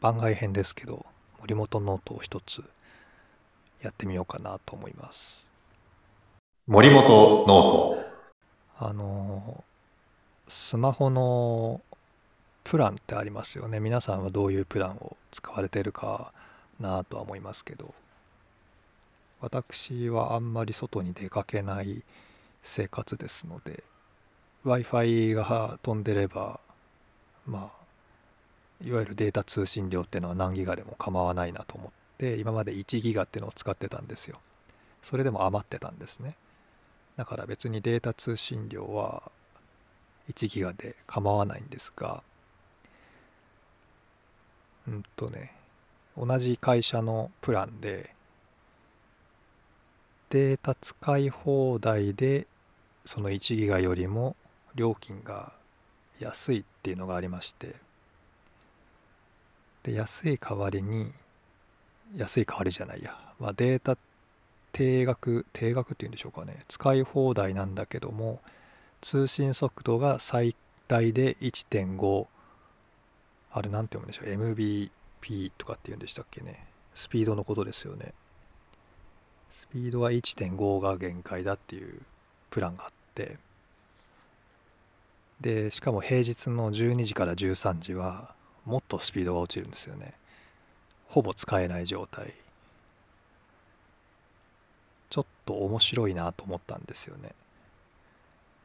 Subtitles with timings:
[0.00, 1.04] 番外編ですけど
[1.40, 2.62] 森本ノートを一つ
[3.82, 5.48] やってみようかなと思います。
[6.66, 8.08] 森本ノート。
[8.80, 9.64] あの
[10.46, 11.80] スマホの
[12.64, 13.80] プランってありますよね。
[13.80, 16.32] 皆さんはどういうプランを使われてるか
[16.80, 17.94] なとは思いますけど。
[19.40, 22.02] 私はあんまり外に出かけない
[22.62, 23.84] 生活ですので
[24.64, 26.58] w i f i が飛んでれば
[27.46, 27.77] まあ
[28.84, 34.38] いわゆるデータ通信量っていうのは何ギガでも構わないなと思って今まで1ギガっていうのを使ってたんですよ。
[35.02, 36.36] それでも余ってたんですね。
[37.16, 39.30] だから別にデータ通信量は
[40.30, 42.22] 1ギガで構わないんですが
[44.86, 45.52] うんとね
[46.16, 48.14] 同じ会社のプランで
[50.30, 52.46] データ使い放題で
[53.04, 54.36] その1ギガよりも
[54.74, 55.52] 料金が
[56.20, 57.74] 安いっていうのがありまして
[59.82, 61.12] で安い代わりに
[62.16, 63.96] 安い代わりじゃないや、まあ、データ
[64.72, 66.64] 定額定額っていうんでしょうかね。
[66.68, 68.40] 使い放題なんだけども
[69.00, 70.54] 通信速度が最
[70.88, 72.26] 大で1.5
[73.52, 76.66] あれなんて読むんでしょう MBP とかっていうんでしたっけね。
[76.94, 78.12] スピードのことですよね。
[79.50, 82.00] スピードは1.5が限界だっていう
[82.50, 83.38] プランがあって。
[85.40, 88.34] でしかも平日の12時から13時は
[88.68, 90.12] もっとスピードが落ちるんですよね。
[91.08, 92.34] ほぼ使えない状態。
[95.08, 97.32] ちょっと面白いなと思ったんですよね。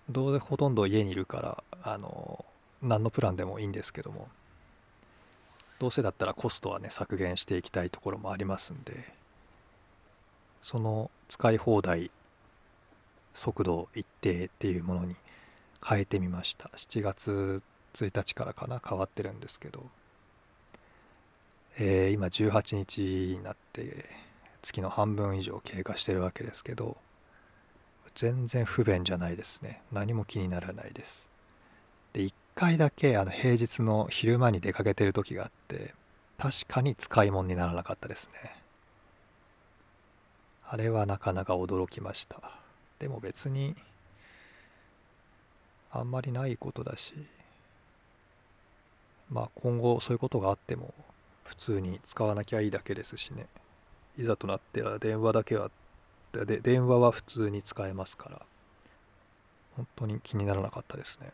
[0.10, 2.44] どうせほとんど家にいるからあの
[2.82, 4.28] 何のプランでもいいんですけども。
[5.80, 9.14] どうせだったらコストはね削減していきたいところもありますんで。
[10.62, 12.12] その使い放題
[13.34, 15.16] 速度一定っていうものに
[15.86, 16.70] 変えてみました。
[16.76, 19.84] 7月1日からかな変わってるんですけど、
[21.78, 23.02] えー、今18日
[23.38, 24.06] になって
[24.62, 26.98] 月の半分以上経過してるわけですけど
[28.16, 29.82] 全然不便じゃないですね。
[29.92, 31.26] 何も気にならないです。
[32.14, 35.96] で1回だけあの平日の昼間に出かけてる時があって
[36.38, 38.56] 確かに使い物にならなかったですね。
[40.68, 42.40] あれはなかなか驚きました。
[43.00, 43.76] でも別に
[45.92, 47.14] あんまりないことだし。
[49.30, 50.94] まあ今後そういうことがあっても
[51.44, 53.48] 普通に使わなきゃいいだけですしね。
[54.18, 55.72] いざとなってら電話だけは
[56.32, 58.42] で電話は普通に使えますから。
[59.76, 61.32] 本当に気にならなかったですね。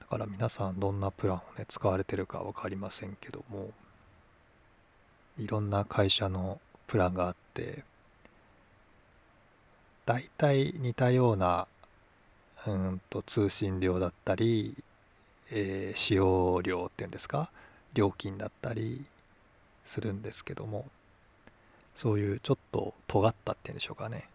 [0.00, 3.70] だから皆さんどんなプランをね使われてるか分かりませんけども。
[5.38, 7.84] いろんな会社のプランがあって。
[10.04, 11.66] 大体似たような
[12.66, 14.76] うんと通信量だったり、
[15.54, 17.50] えー、使用量っていうんですか？
[17.92, 19.04] 料金だったり
[19.84, 20.86] するんですけども
[21.94, 24.28] そういうちょっと尖ったっていうんでしょうかね。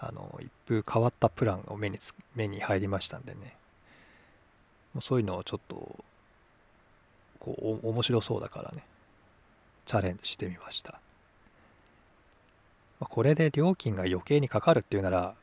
[0.00, 1.98] あの一風変わったプランを目に
[2.34, 3.56] 目に入りましたんでね。
[4.94, 6.04] もうそういうのをちょっと
[7.40, 8.82] こう面白そうだからね。
[9.84, 10.98] チャレンジしてみました。
[13.00, 15.34] これで料金が余計にかかるっていうなら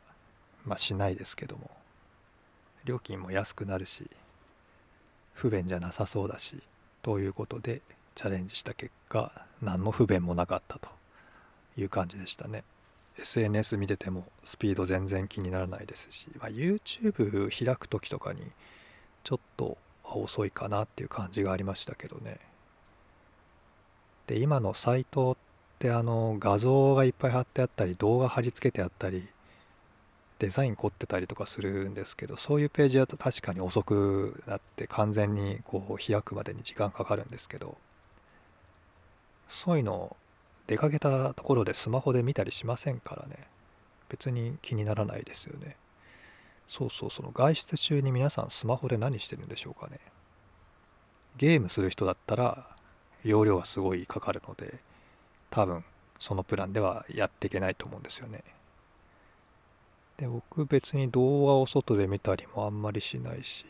[0.65, 1.69] まあしないですけども。
[2.85, 4.07] 料金も安くなるし
[5.45, 6.59] 不便じゃなさそうだし
[7.03, 7.83] ということで
[8.15, 10.89] チャレンジした結果何の不便もなかったと
[11.77, 12.63] いう感じでしたね。
[13.19, 18.41] SNS 見ててもスピード全然気にならないですし、まあ、YouTube 開く時とかに
[19.23, 22.39] ちょっと遅いかなっていう感じがありましたけどね。
[24.25, 25.37] で今のサイトっ
[25.77, 29.27] てあの画像がいっぱい貼ってあったり動画貼り付けてあったり
[30.39, 37.77] デザイン凝ってたりとかするんですけどそういうページだと確かに遅くなって完全にこう開くまでに時間かかるんですけど
[39.47, 40.15] そういうの
[40.67, 43.47] 出かけたところでスマホで見たりしませんからね。
[44.09, 45.75] 別に気にならないですよね。
[46.67, 49.99] そうそうその外出中に皆さんスマホで何してるんでしょうかね。
[51.37, 52.67] ゲームする人だったら
[53.23, 54.79] 容量がすごいかかるので
[55.51, 55.83] 多分
[56.17, 58.43] そのプランではやっていけないと思うんですよね。
[60.17, 63.65] で僕別に動画を外で見たりもあんまりしないし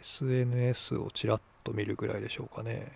[0.00, 2.92] SNS をちらっと見るぐらいでしょうかね。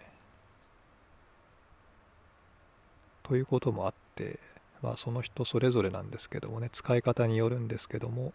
[3.22, 4.38] ということもあって
[4.82, 8.32] まあその人それぞれなんですけどもね使い方によるんですけども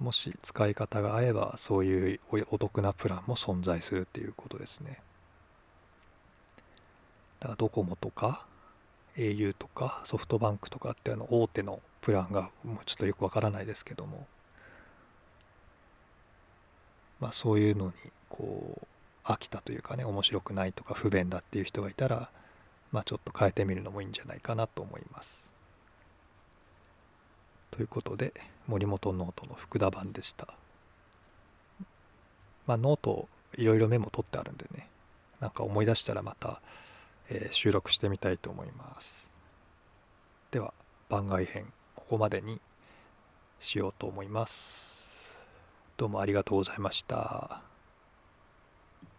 [0.00, 2.20] もし使い方が合えばそういう
[2.50, 4.98] お得なプランも存在するっていうことですね。
[7.38, 8.46] だからドコモとか
[9.16, 14.26] au とかソフトバンクとかってあの大手のプランがもうちょっとよくわからないですけども
[17.20, 17.92] まあ、そういうのに
[18.28, 22.30] こう飽きたというかね面白くないとか不便だっていう人がいたら、
[22.92, 25.48] まあ、ちょっと変えてみるのもいいんじゃないかなと思います。
[27.70, 28.32] ということで
[28.66, 30.48] 森本ノートの福田版でした。
[32.66, 34.86] まあ、ノートいろいろメモ取ってあるんでね
[35.40, 36.60] なんか思い出したらまた、
[37.30, 39.30] えー収録してみたいと思います。
[40.50, 40.74] では
[41.08, 42.60] 番外編ここまでに
[43.60, 45.34] しようと思います。
[45.96, 47.69] どうもありがとうございました。